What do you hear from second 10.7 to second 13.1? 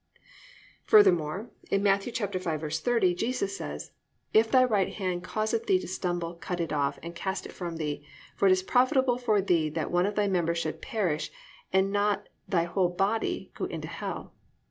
perish, and not thy whole